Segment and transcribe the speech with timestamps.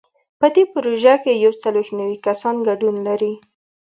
[0.39, 3.33] په دې پروژه کې یو څلوېښت نوي کسان ګډون لري.